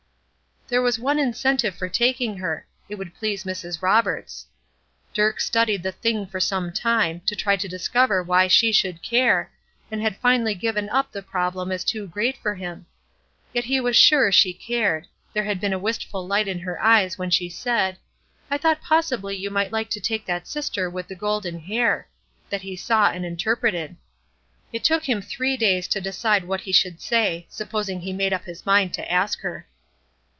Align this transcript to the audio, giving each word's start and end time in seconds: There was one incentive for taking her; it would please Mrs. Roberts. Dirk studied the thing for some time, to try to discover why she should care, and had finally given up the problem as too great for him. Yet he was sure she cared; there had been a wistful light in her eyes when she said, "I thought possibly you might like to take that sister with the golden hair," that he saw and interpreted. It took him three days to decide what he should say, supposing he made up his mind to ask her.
There 0.69 0.81
was 0.81 0.97
one 0.97 1.19
incentive 1.19 1.75
for 1.75 1.89
taking 1.89 2.37
her; 2.37 2.65
it 2.87 2.95
would 2.95 3.13
please 3.13 3.43
Mrs. 3.43 3.81
Roberts. 3.81 4.47
Dirk 5.13 5.41
studied 5.41 5.83
the 5.83 5.91
thing 5.91 6.25
for 6.25 6.39
some 6.39 6.71
time, 6.71 7.19
to 7.25 7.35
try 7.35 7.57
to 7.57 7.67
discover 7.67 8.23
why 8.23 8.47
she 8.47 8.71
should 8.71 9.03
care, 9.03 9.51
and 9.91 10.01
had 10.01 10.15
finally 10.15 10.55
given 10.55 10.87
up 10.87 11.11
the 11.11 11.21
problem 11.21 11.73
as 11.73 11.83
too 11.83 12.07
great 12.07 12.37
for 12.37 12.55
him. 12.55 12.85
Yet 13.53 13.65
he 13.65 13.81
was 13.81 13.97
sure 13.97 14.31
she 14.31 14.53
cared; 14.53 15.07
there 15.33 15.43
had 15.43 15.59
been 15.59 15.73
a 15.73 15.77
wistful 15.77 16.25
light 16.25 16.47
in 16.47 16.59
her 16.59 16.81
eyes 16.81 17.17
when 17.17 17.31
she 17.31 17.49
said, 17.49 17.97
"I 18.49 18.57
thought 18.57 18.79
possibly 18.81 19.35
you 19.35 19.49
might 19.49 19.73
like 19.73 19.89
to 19.89 19.99
take 19.99 20.25
that 20.27 20.47
sister 20.47 20.89
with 20.89 21.09
the 21.09 21.15
golden 21.15 21.59
hair," 21.59 22.07
that 22.49 22.61
he 22.61 22.77
saw 22.77 23.11
and 23.11 23.25
interpreted. 23.25 23.97
It 24.71 24.85
took 24.85 25.03
him 25.03 25.21
three 25.21 25.57
days 25.57 25.89
to 25.89 25.99
decide 25.99 26.45
what 26.45 26.61
he 26.61 26.71
should 26.71 27.01
say, 27.01 27.45
supposing 27.49 27.99
he 27.99 28.13
made 28.13 28.31
up 28.31 28.45
his 28.45 28.65
mind 28.65 28.93
to 28.93 29.11
ask 29.11 29.41
her. 29.41 29.67